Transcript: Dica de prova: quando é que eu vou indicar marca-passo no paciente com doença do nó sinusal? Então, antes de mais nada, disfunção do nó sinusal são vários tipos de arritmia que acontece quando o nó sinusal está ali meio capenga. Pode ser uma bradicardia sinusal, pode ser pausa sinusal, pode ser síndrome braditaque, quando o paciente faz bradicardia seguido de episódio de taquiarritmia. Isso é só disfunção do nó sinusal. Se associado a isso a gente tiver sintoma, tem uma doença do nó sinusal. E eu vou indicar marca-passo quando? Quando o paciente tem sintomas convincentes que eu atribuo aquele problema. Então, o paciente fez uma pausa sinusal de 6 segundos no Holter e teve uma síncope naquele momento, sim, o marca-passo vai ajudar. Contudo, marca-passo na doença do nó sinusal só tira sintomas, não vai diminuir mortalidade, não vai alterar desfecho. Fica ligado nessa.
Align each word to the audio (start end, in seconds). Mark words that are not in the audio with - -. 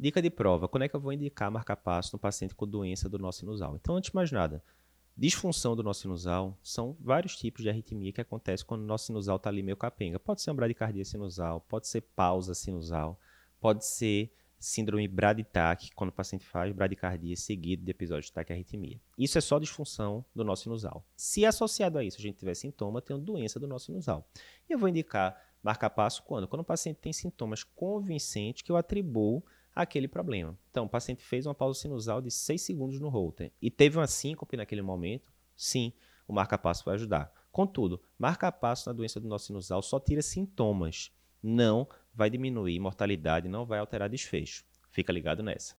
Dica 0.00 0.22
de 0.22 0.30
prova: 0.30 0.66
quando 0.66 0.84
é 0.84 0.88
que 0.88 0.96
eu 0.96 1.00
vou 1.00 1.12
indicar 1.12 1.50
marca-passo 1.50 2.14
no 2.14 2.18
paciente 2.18 2.54
com 2.54 2.66
doença 2.66 3.06
do 3.06 3.18
nó 3.18 3.30
sinusal? 3.30 3.76
Então, 3.76 3.96
antes 3.96 4.08
de 4.08 4.14
mais 4.14 4.32
nada, 4.32 4.64
disfunção 5.14 5.76
do 5.76 5.82
nó 5.82 5.92
sinusal 5.92 6.58
são 6.62 6.96
vários 6.98 7.36
tipos 7.36 7.62
de 7.62 7.68
arritmia 7.68 8.10
que 8.10 8.20
acontece 8.22 8.64
quando 8.64 8.80
o 8.80 8.86
nó 8.86 8.96
sinusal 8.96 9.36
está 9.36 9.50
ali 9.50 9.62
meio 9.62 9.76
capenga. 9.76 10.18
Pode 10.18 10.40
ser 10.40 10.52
uma 10.52 10.56
bradicardia 10.56 11.04
sinusal, 11.04 11.60
pode 11.68 11.86
ser 11.86 12.00
pausa 12.00 12.54
sinusal, 12.54 13.20
pode 13.60 13.84
ser 13.84 14.32
síndrome 14.58 15.06
braditaque, 15.06 15.90
quando 15.94 16.08
o 16.08 16.14
paciente 16.14 16.46
faz 16.46 16.72
bradicardia 16.72 17.36
seguido 17.36 17.84
de 17.84 17.90
episódio 17.90 18.24
de 18.24 18.32
taquiarritmia. 18.32 18.98
Isso 19.18 19.36
é 19.36 19.40
só 19.42 19.58
disfunção 19.58 20.24
do 20.34 20.42
nó 20.42 20.56
sinusal. 20.56 21.04
Se 21.14 21.44
associado 21.44 21.98
a 21.98 22.04
isso 22.04 22.16
a 22.16 22.22
gente 22.22 22.38
tiver 22.38 22.54
sintoma, 22.54 23.02
tem 23.02 23.14
uma 23.14 23.22
doença 23.22 23.60
do 23.60 23.68
nó 23.68 23.78
sinusal. 23.78 24.26
E 24.66 24.72
eu 24.72 24.78
vou 24.78 24.88
indicar 24.88 25.38
marca-passo 25.62 26.22
quando? 26.22 26.48
Quando 26.48 26.62
o 26.62 26.64
paciente 26.64 26.96
tem 26.96 27.12
sintomas 27.12 27.62
convincentes 27.62 28.62
que 28.62 28.72
eu 28.72 28.78
atribuo 28.78 29.44
aquele 29.82 30.08
problema. 30.08 30.58
Então, 30.70 30.84
o 30.84 30.88
paciente 30.88 31.22
fez 31.22 31.46
uma 31.46 31.54
pausa 31.54 31.80
sinusal 31.80 32.20
de 32.20 32.30
6 32.30 32.60
segundos 32.60 33.00
no 33.00 33.08
Holter 33.08 33.52
e 33.60 33.70
teve 33.70 33.98
uma 33.98 34.06
síncope 34.06 34.56
naquele 34.56 34.82
momento, 34.82 35.32
sim, 35.56 35.92
o 36.26 36.32
marca-passo 36.32 36.84
vai 36.84 36.94
ajudar. 36.94 37.32
Contudo, 37.50 38.00
marca-passo 38.18 38.88
na 38.88 38.92
doença 38.92 39.18
do 39.18 39.28
nó 39.28 39.38
sinusal 39.38 39.82
só 39.82 39.98
tira 39.98 40.22
sintomas, 40.22 41.12
não 41.42 41.88
vai 42.14 42.30
diminuir 42.30 42.78
mortalidade, 42.78 43.48
não 43.48 43.66
vai 43.66 43.78
alterar 43.78 44.08
desfecho. 44.08 44.64
Fica 44.90 45.12
ligado 45.12 45.42
nessa. 45.42 45.74